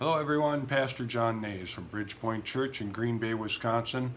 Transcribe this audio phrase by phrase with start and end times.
[0.00, 0.64] Hello, everyone.
[0.64, 4.14] Pastor John Nays from Bridgepoint Church in Green Bay, Wisconsin,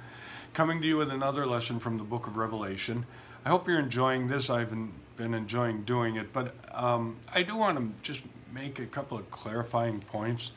[0.54, 3.06] coming to you with another lesson from the book of Revelation.
[3.44, 4.49] I hope you're enjoying this.
[4.49, 4.73] I've
[5.17, 8.23] been enjoying doing it, but um, I do want to just
[8.54, 10.51] make a couple of clarifying points.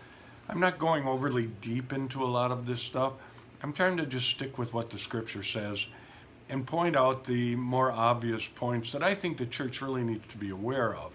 [0.48, 3.14] I'm not going overly deep into a lot of this stuff.
[3.64, 5.88] I'm trying to just stick with what the scripture says
[6.48, 10.38] and point out the more obvious points that I think the church really needs to
[10.38, 11.10] be aware of.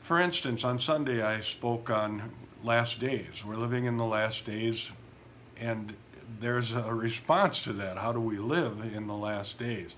[0.00, 2.30] For instance, on Sunday I spoke on
[2.64, 3.44] last days.
[3.44, 4.90] We're living in the last days,
[5.60, 5.94] and
[6.40, 7.98] there's a response to that.
[7.98, 9.94] How do we live in the last days?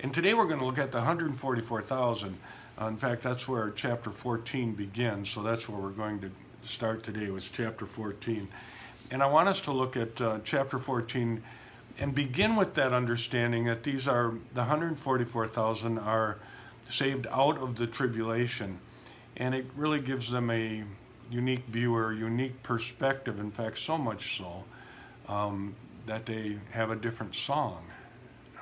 [0.00, 2.36] And today we're going to look at the 144,000.
[2.78, 6.30] Uh, in fact, that's where chapter 14 begins, so that's where we're going to
[6.62, 8.48] start today, was chapter 14.
[9.10, 11.42] And I want us to look at uh, chapter 14
[11.98, 16.36] and begin with that understanding that these are, the 144,000 are
[16.86, 18.78] saved out of the tribulation.
[19.38, 20.84] And it really gives them a
[21.30, 23.38] unique viewer, unique perspective.
[23.38, 24.64] In fact, so much so
[25.28, 25.74] um,
[26.06, 27.84] that they have a different song.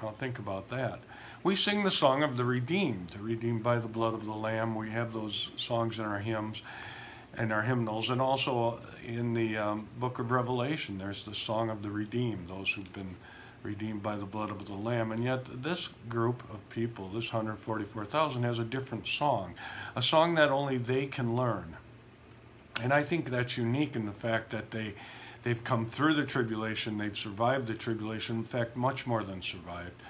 [0.02, 1.00] Now think about that.
[1.44, 4.74] We sing the song of the redeemed, redeemed by the blood of the Lamb.
[4.74, 6.62] We have those songs in our hymns
[7.36, 11.82] and our hymnals, and also in the um, book of Revelation, there's the song of
[11.82, 13.16] the redeemed, those who've been
[13.62, 15.12] redeemed by the blood of the Lamb.
[15.12, 19.54] And yet, this group of people, this 144,000, has a different song,
[19.97, 21.76] a song that only they can learn.
[22.81, 24.95] And I think that's unique in the fact that they
[25.42, 30.01] they've come through the tribulation, they've survived the tribulation, in fact, much more than survived.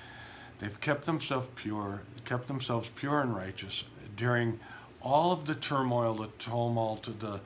[0.58, 3.84] They've kept themselves pure, kept themselves pure and righteous
[4.16, 4.60] during
[5.00, 7.40] all of the turmoil, the tumult, the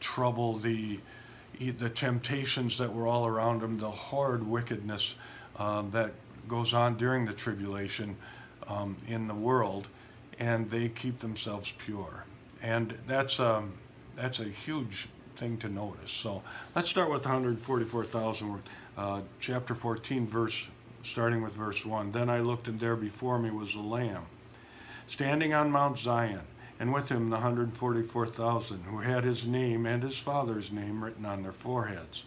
[0.00, 1.00] trouble, the
[1.58, 5.16] the temptations that were all around them, the horrid wickedness
[5.56, 6.12] um, that
[6.46, 8.16] goes on during the tribulation
[8.68, 9.88] um, in the world,
[10.38, 12.24] and they keep themselves pure.
[12.62, 13.72] And that's um,
[14.18, 16.10] that's a huge thing to notice.
[16.10, 16.42] So
[16.74, 18.62] let's start with 144,000,
[18.96, 20.68] uh, chapter 14, verse,
[21.04, 22.10] starting with verse 1.
[22.10, 24.24] Then I looked, and there before me was a lamb,
[25.06, 26.40] standing on Mount Zion,
[26.80, 31.42] and with him the 144,000, who had his name and his father's name written on
[31.42, 32.24] their foreheads.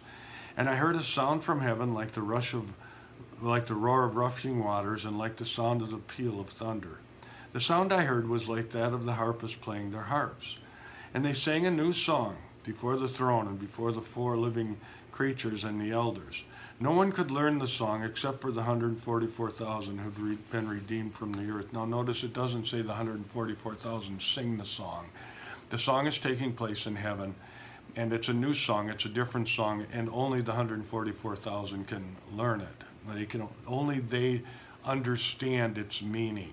[0.56, 2.72] And I heard a sound from heaven like the rush of,
[3.42, 6.98] like the roar of rushing waters, and like the sound of the peal of thunder.
[7.52, 10.56] The sound I heard was like that of the harpists playing their harps.
[11.14, 14.78] And they sang a new song before the throne and before the four living
[15.10, 16.42] creatures and the elders.
[16.80, 21.52] No one could learn the song except for the 144,000 who'd been redeemed from the
[21.52, 21.72] earth.
[21.72, 25.08] Now, notice it doesn't say the 144,000 sing the song.
[25.70, 27.34] The song is taking place in heaven,
[27.94, 32.60] and it's a new song, it's a different song, and only the 144,000 can learn
[32.62, 33.14] it.
[33.14, 34.42] They can only they
[34.84, 36.52] understand its meaning.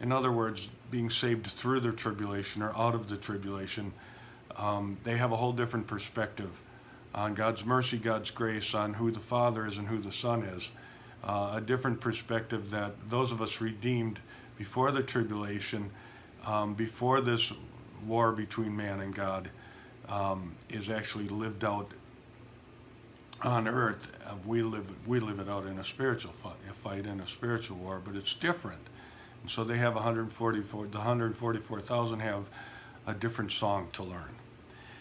[0.00, 3.92] In other words, being saved through the tribulation or out of the tribulation,
[4.56, 6.60] um, they have a whole different perspective
[7.14, 10.70] on God's mercy, God's grace, on who the Father is and who the Son is.
[11.24, 14.20] Uh, a different perspective that those of us redeemed
[14.56, 15.90] before the tribulation,
[16.44, 17.52] um, before this
[18.06, 19.50] war between man and God,
[20.08, 21.90] um, is actually lived out
[23.42, 24.08] on earth.
[24.24, 27.26] Uh, we live we live it out in a spiritual fight, a fight in a
[27.26, 28.80] spiritual war, but it's different.
[29.46, 32.44] So they have 144, the 144,000 have
[33.06, 34.36] a different song to learn.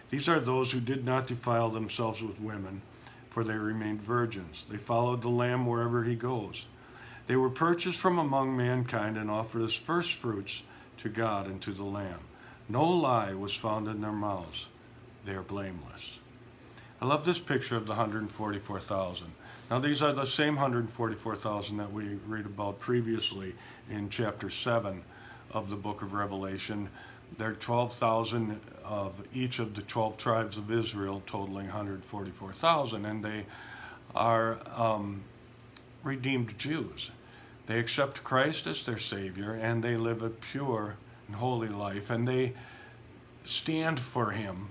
[0.10, 2.82] These are those who did not defile themselves with women,
[3.30, 4.64] for they remained virgins.
[4.70, 6.66] They followed the Lamb wherever he goes.
[7.28, 10.64] They were purchased from among mankind and offered as first fruits
[11.00, 12.22] to God and to the Lamb.
[12.70, 14.68] No lie was found in their mouths.
[15.26, 16.20] They are blameless.
[17.02, 19.28] I love this picture of the 144,000.
[19.70, 23.54] Now, these are the same 144,000 that we read about previously
[23.90, 25.04] in chapter 7
[25.52, 26.90] of the book of Revelation.
[27.38, 33.46] There are 12,000 of each of the 12 tribes of Israel, totaling 144,000, and they
[34.16, 35.24] are um,
[36.02, 37.12] redeemed Jews.
[37.66, 40.96] They accept Christ as their Savior, and they live a pure
[41.28, 42.54] and holy life, and they
[43.44, 44.70] stand for Him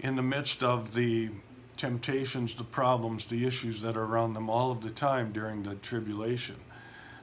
[0.00, 1.30] in the midst of the
[1.78, 5.76] temptations, the problems, the issues that are around them all of the time during the
[5.76, 6.56] tribulation.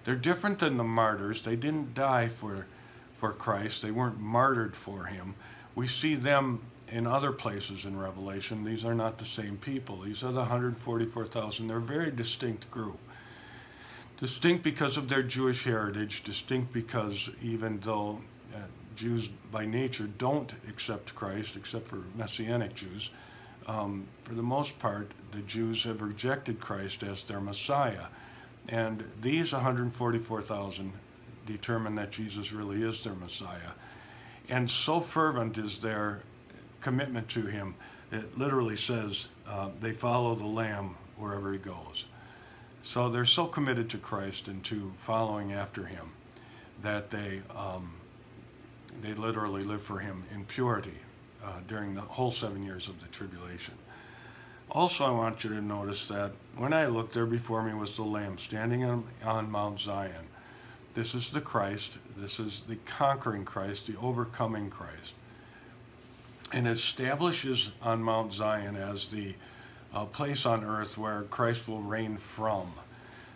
[0.06, 1.42] They're different than the martyrs.
[1.42, 2.66] They didn't die for,
[3.18, 5.36] for Christ, they weren't martyred for him.
[5.76, 8.64] We see them in other places in Revelation.
[8.64, 10.02] These are not the same people.
[10.02, 11.68] These are the 144,000.
[11.68, 13.00] They're a very distinct group.
[14.20, 18.22] Distinct because of their Jewish heritage, distinct because even though
[18.54, 18.60] uh,
[18.96, 23.10] Jews by nature don't accept Christ, except for Messianic Jews,
[23.68, 28.06] um, for the most part, the Jews have rejected Christ as their Messiah.
[28.68, 30.94] And these 144,000
[31.46, 33.72] determine that Jesus really is their Messiah.
[34.50, 36.22] And so fervent is their
[36.82, 37.76] commitment to Him.
[38.12, 42.06] It literally says uh, they follow the Lamb wherever He goes.
[42.82, 46.12] So they're so committed to Christ and to following after Him
[46.84, 47.94] that they um,
[49.02, 50.94] they literally live for Him in purity
[51.46, 53.76] uh, during the whole seven years of the tribulation.
[54.72, 58.04] Also, I want you to notice that when I looked, there before me was the
[58.04, 60.26] Lamb standing on, on Mount Zion.
[60.96, 61.94] This is the Christ.
[62.18, 65.14] This is the conquering Christ, the overcoming Christ.
[66.52, 69.36] And establishes on Mount Zion as the
[69.94, 72.74] uh, place on earth where Christ will reign from.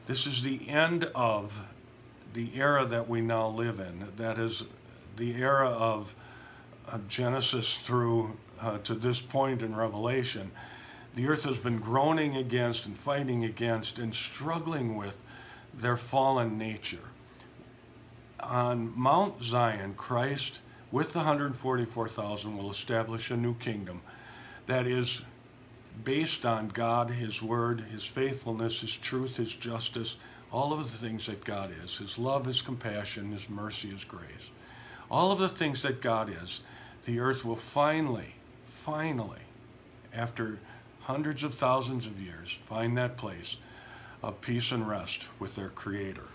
[0.07, 1.61] This is the end of
[2.33, 4.07] the era that we now live in.
[4.17, 4.63] That is
[5.17, 6.15] the era of
[7.07, 10.51] Genesis through uh, to this point in Revelation
[11.15, 15.17] the earth has been groaning against and fighting against and struggling with
[15.73, 17.09] their fallen nature.
[18.39, 20.59] On Mount Zion, Christ,
[20.91, 24.01] with the 144,000, will establish a new kingdom
[24.65, 25.21] that is
[26.03, 30.15] based on God, His Word, His faithfulness, His truth, His justice,
[30.51, 34.51] all of the things that God is His love, His compassion, His mercy, His grace.
[35.11, 36.61] All of the things that God is,
[37.05, 38.35] the earth will finally,
[38.65, 39.39] finally,
[40.13, 40.59] after
[41.01, 43.57] hundreds of thousands of years, find that place
[44.21, 46.25] of peace and rest with their Creator.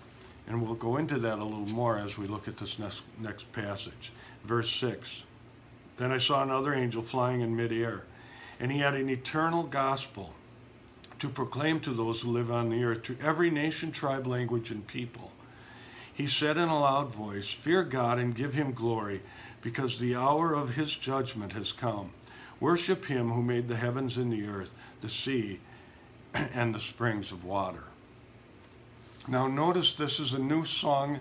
[0.46, 3.50] And we'll go into that a little more as we look at this next, next
[3.52, 4.12] passage.
[4.44, 5.22] Verse 6
[5.96, 8.04] Then I saw another angel flying in midair,
[8.60, 10.34] and he had an eternal gospel
[11.18, 14.86] to proclaim to those who live on the earth, to every nation, tribe, language, and
[14.86, 15.30] people.
[16.12, 19.22] He said in a loud voice, Fear God and give him glory,
[19.64, 22.10] because the hour of his judgment has come.
[22.60, 24.70] Worship him who made the heavens and the earth,
[25.00, 25.58] the sea,
[26.34, 27.84] and the springs of water.
[29.26, 31.18] Now, notice this is a new song,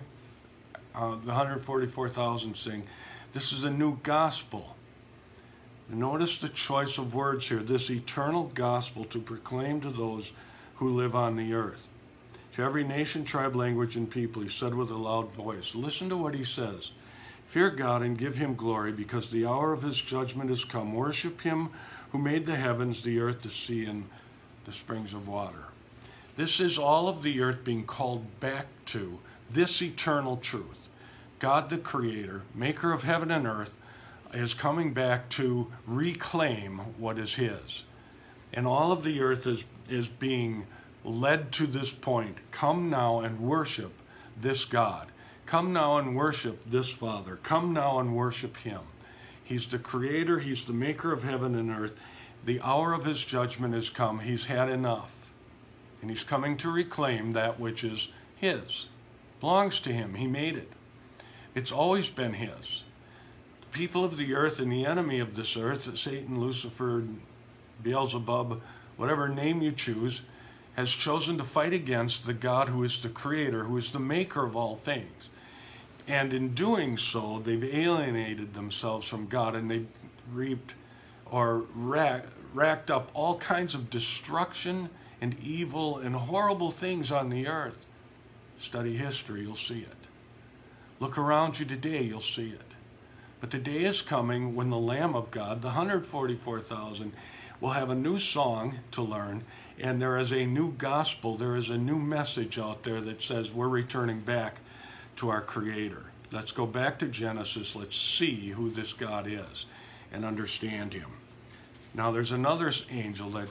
[0.94, 2.86] uh, the 144,000 sing.
[3.32, 4.76] This is a new gospel.
[5.88, 10.32] Notice the choice of words here this eternal gospel to proclaim to those
[10.76, 11.86] who live on the earth.
[12.56, 15.74] To every nation, tribe, language, and people, he said with a loud voice.
[15.74, 16.90] Listen to what he says.
[17.54, 20.92] Fear God and give him glory, because the hour of his judgment is come.
[20.92, 21.68] Worship him
[22.10, 24.08] who made the heavens, the earth, the sea, and
[24.64, 25.66] the springs of water.
[26.36, 30.88] This is all of the earth being called back to this eternal truth.
[31.38, 33.70] God, the Creator, maker of heaven and earth,
[34.32, 37.84] is coming back to reclaim what is His.
[38.52, 40.66] And all of the earth is, is being
[41.04, 42.38] led to this point.
[42.50, 43.92] Come now and worship
[44.36, 45.06] this God.
[45.46, 47.36] Come now and worship this Father.
[47.42, 48.80] Come now and worship Him.
[49.42, 51.94] He's the Creator, He's the maker of heaven and earth.
[52.44, 54.20] The hour of His judgment has come.
[54.20, 55.30] He's had enough.
[56.00, 58.86] And He's coming to reclaim that which is His,
[59.40, 60.14] belongs to Him.
[60.14, 60.72] He made it.
[61.54, 62.82] It's always been His.
[63.60, 67.04] The people of the earth and the enemy of this earth, Satan, Lucifer,
[67.82, 68.62] Beelzebub,
[68.96, 70.22] whatever name you choose,
[70.74, 74.44] has chosen to fight against the God who is the creator, who is the maker
[74.44, 75.28] of all things.
[76.06, 79.86] And in doing so, they've alienated themselves from God and they've
[80.32, 80.74] reaped
[81.30, 84.90] or rack, racked up all kinds of destruction
[85.20, 87.86] and evil and horrible things on the earth.
[88.58, 89.96] Study history, you'll see it.
[91.00, 92.60] Look around you today, you'll see it.
[93.40, 97.12] But the day is coming when the Lamb of God, the 144,000,
[97.60, 99.44] will have a new song to learn,
[99.78, 103.52] and there is a new gospel, there is a new message out there that says
[103.52, 104.60] we're returning back
[105.16, 106.02] to our Creator.
[106.32, 107.76] Let's go back to Genesis.
[107.76, 109.66] Let's see who this God is
[110.12, 111.10] and understand Him.
[111.94, 113.48] Now, there's another angel that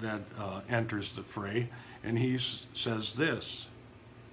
[0.00, 1.68] that uh, enters the fray,
[2.04, 3.66] and he says this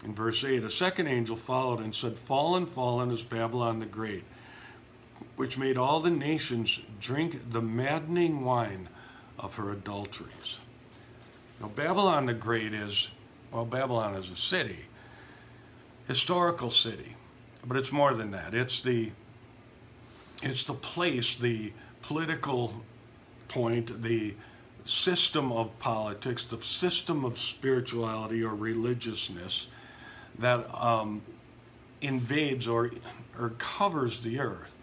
[0.03, 4.23] in verse 8 A second angel followed and said, Fallen, fallen is Babylon the Great,
[5.35, 8.87] which made all the nations drink the maddening wine
[9.39, 10.57] of her adulteries.
[11.59, 13.09] Now, Babylon the Great is,
[13.51, 14.79] well, Babylon is a city,
[16.07, 17.15] historical city,
[17.65, 18.53] but it's more than that.
[18.53, 19.11] It's the
[20.43, 21.71] it's the place, the
[22.01, 22.73] political
[23.47, 24.33] point, the
[24.83, 29.67] system of politics, the system of spirituality or religiousness
[30.37, 31.21] that um,
[32.01, 32.91] invades or
[33.39, 34.73] or covers the earth.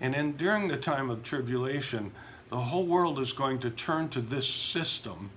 [0.00, 2.12] And in during the time of tribulation,
[2.50, 5.30] the whole world is going to turn to this system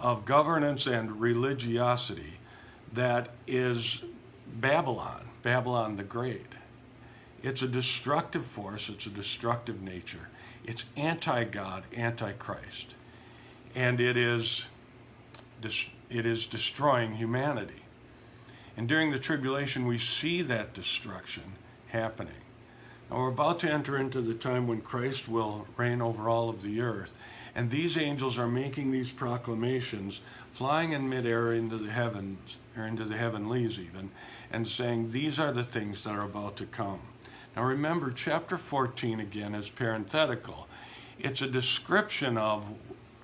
[0.00, 2.34] of governance and religiosity
[2.92, 4.02] that is
[4.54, 6.46] Babylon, Babylon the Great.
[7.42, 10.28] It's a destructive force, it's a destructive nature.
[10.64, 12.94] It's anti God, anti Christ.
[13.74, 14.66] And it is,
[15.62, 17.82] it is destroying humanity.
[18.76, 21.54] And during the tribulation, we see that destruction
[21.88, 22.32] happening.
[23.10, 26.62] Now we're about to enter into the time when Christ will reign over all of
[26.62, 27.12] the earth.
[27.54, 30.20] And these angels are making these proclamations,
[30.52, 34.10] flying in midair into the heavens, or into the heavenlies even,
[34.50, 37.00] and saying, These are the things that are about to come.
[37.54, 40.66] Now remember, chapter 14 again is parenthetical.
[41.18, 42.64] It's a description of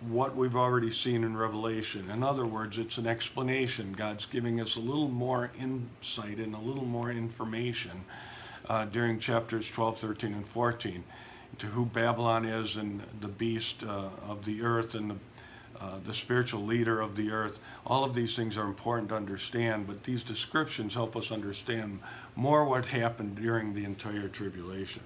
[0.00, 2.10] what we've already seen in Revelation.
[2.10, 3.94] In other words, it's an explanation.
[3.96, 8.04] God's giving us a little more insight and a little more information
[8.68, 11.04] uh, during chapters 12, 13, and 14
[11.58, 15.16] to who Babylon is and the beast uh, of the earth and the,
[15.80, 17.58] uh, the spiritual leader of the earth.
[17.86, 22.00] All of these things are important to understand, but these descriptions help us understand
[22.34, 25.02] more what happened during the entire tribulation.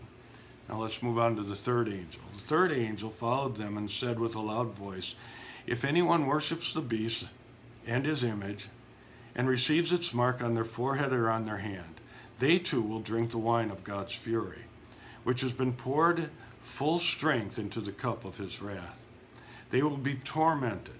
[0.68, 2.22] Now let's move on to the third angel.
[2.34, 5.14] The third angel followed them and said with a loud voice,
[5.66, 7.24] If anyone worships the beast
[7.86, 8.68] and his image,
[9.34, 12.00] and receives its mark on their forehead or on their hand,
[12.38, 14.64] they too will drink the wine of God's fury,
[15.24, 16.30] which has been poured
[16.62, 18.99] full strength into the cup of his wrath.
[19.70, 20.94] They will be tormented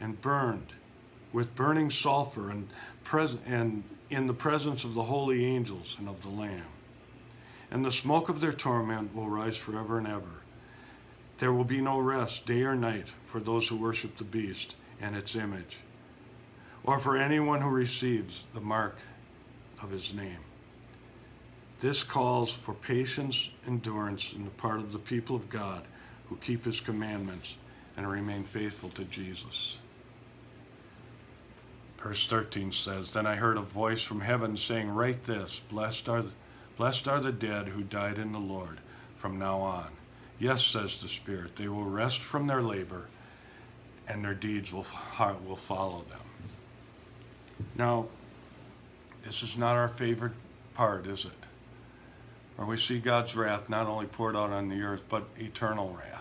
[0.00, 0.72] and burned
[1.32, 2.68] with burning sulfur and,
[3.04, 6.64] pres- and in the presence of the holy angels and of the Lamb.
[7.70, 10.40] And the smoke of their torment will rise forever and ever.
[11.38, 15.16] There will be no rest day or night for those who worship the beast and
[15.16, 15.78] its image,
[16.84, 18.96] or for anyone who receives the mark
[19.82, 20.40] of his name.
[21.80, 25.84] This calls for patience, endurance in the part of the people of God
[26.28, 27.54] who keep his commandments
[28.00, 29.76] and remain faithful to Jesus.
[32.02, 36.22] Verse 13 says, Then I heard a voice from heaven saying, Write this, blessed are,
[36.22, 36.30] the,
[36.78, 38.78] blessed are the dead who died in the Lord
[39.18, 39.88] from now on.
[40.38, 43.08] Yes, says the Spirit, they will rest from their labor,
[44.08, 44.86] and their deeds will,
[45.46, 46.20] will follow them.
[47.76, 48.06] Now,
[49.26, 50.32] this is not our favorite
[50.72, 51.32] part, is it?
[52.60, 56.19] where we see God's wrath not only poured out on the earth, but eternal wrath.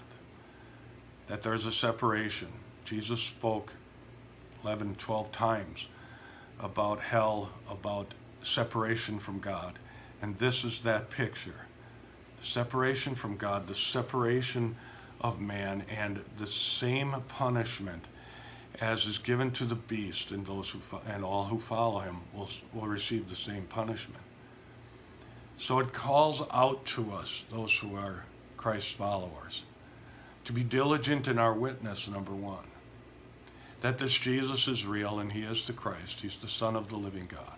[1.29, 2.49] That there's a separation.
[2.83, 3.71] Jesus spoke
[4.63, 5.87] 11, 12 times
[6.59, 9.79] about hell, about separation from God.
[10.21, 11.55] And this is that picture
[12.39, 14.75] the separation from God, the separation
[15.19, 18.05] of man, and the same punishment
[18.79, 22.49] as is given to the beast, and those who and all who follow him will,
[22.73, 24.21] will receive the same punishment.
[25.57, 28.23] So it calls out to us, those who are
[28.55, 29.63] Christ's followers,
[30.49, 32.65] to be diligent in our witness, number one.
[33.81, 36.95] That this Jesus is real and he is the Christ, he's the Son of the
[36.95, 37.53] living God.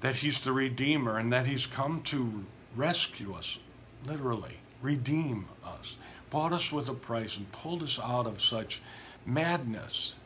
[0.00, 3.60] That he's the Redeemer and that he's come to rescue us,
[4.06, 5.94] literally, redeem us,
[6.30, 8.82] bought us with a price and pulled us out of such
[9.24, 10.16] madness.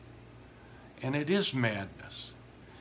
[1.03, 2.31] And it is madness.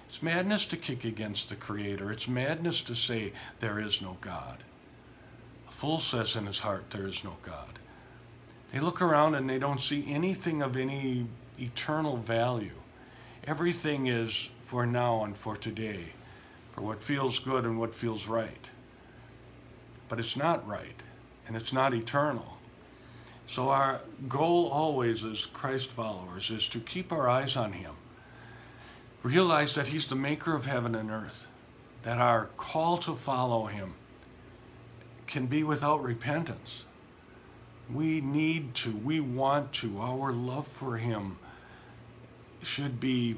[0.09, 2.11] It's madness to kick against the Creator.
[2.11, 4.65] It's madness to say there is no God.
[5.69, 7.79] A fool says in his heart there is no God.
[8.73, 11.27] They look around and they don't see anything of any
[11.59, 12.73] eternal value.
[13.47, 16.05] Everything is for now and for today,
[16.73, 18.69] for what feels good and what feels right.
[20.09, 21.03] But it's not right,
[21.47, 22.59] and it's not eternal.
[23.47, 27.95] So, our goal always as Christ followers is to keep our eyes on Him
[29.23, 31.47] Realize that He's the maker of heaven and earth,
[32.03, 33.95] that our call to follow Him
[35.27, 36.85] can be without repentance.
[37.93, 40.01] We need to, we want to.
[40.01, 41.39] Our love for Him
[42.63, 43.37] should be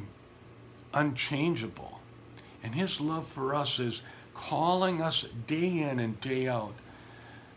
[0.92, 2.00] unchangeable.
[2.62, 4.02] And His love for us is
[4.34, 6.74] calling us day in and day out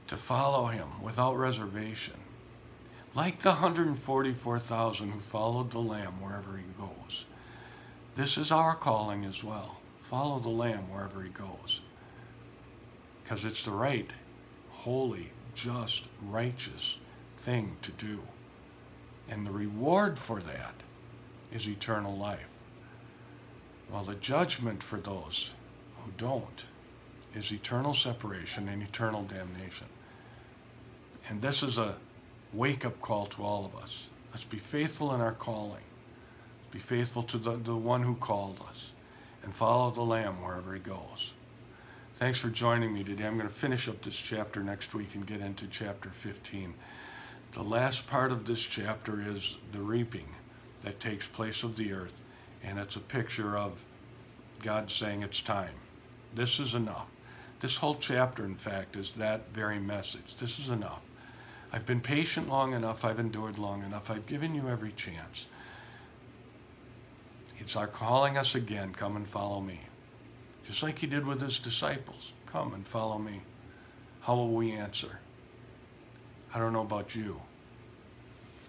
[0.07, 2.15] to follow Him without reservation.
[3.15, 7.25] Like the 144,000 who followed the Lamb wherever He goes.
[8.15, 9.77] This is our calling as well.
[10.03, 11.81] Follow the Lamb wherever he goes.
[13.23, 14.09] Because it's the right,
[14.69, 16.97] holy, just, righteous
[17.37, 18.19] thing to do.
[19.29, 20.73] And the reward for that
[21.51, 22.47] is eternal life.
[23.89, 25.51] While the judgment for those
[25.97, 26.65] who don't
[27.35, 29.87] is eternal separation and eternal damnation.
[31.29, 31.95] And this is a
[32.53, 34.07] wake up call to all of us.
[34.31, 35.83] Let's be faithful in our calling.
[36.71, 38.91] Be faithful to the, the one who called us
[39.43, 41.31] and follow the Lamb wherever he goes.
[42.23, 43.25] Thanks for joining me today.
[43.25, 46.73] I'm going to finish up this chapter next week and get into chapter 15.
[47.51, 50.29] The last part of this chapter is the reaping
[50.83, 52.13] that takes place of the earth,
[52.63, 53.83] and it's a picture of
[54.61, 55.73] God saying it's time.
[56.33, 57.07] This is enough.
[57.59, 60.37] This whole chapter, in fact, is that very message.
[60.37, 61.01] This is enough.
[61.73, 63.03] I've been patient long enough.
[63.03, 64.09] I've endured long enough.
[64.09, 65.47] I've given you every chance.
[67.59, 69.81] It's our calling us again, come and follow me.
[70.65, 73.41] Just like he did with his disciples, come and follow me.
[74.21, 75.19] How will we answer?
[76.53, 77.41] I don't know about you,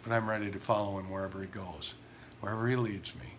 [0.02, 1.94] but I'm ready to follow him wherever he goes,
[2.40, 3.34] wherever he leads me.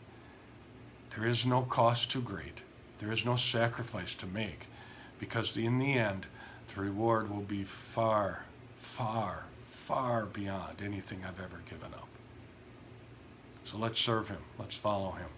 [1.16, 2.60] There is no cost too great.
[3.00, 4.68] There is no sacrifice to make
[5.20, 6.26] because in the end,
[6.74, 8.44] the reward will be far,
[8.76, 12.08] far, far beyond anything I've ever given up.
[13.66, 14.42] So let's serve him.
[14.60, 15.30] Let's follow him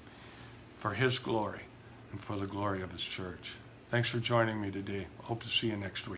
[0.80, 1.67] for his glory
[2.12, 3.54] and for the glory of his church.
[3.90, 5.08] Thanks for joining me today.
[5.24, 6.16] Hope to see you next week.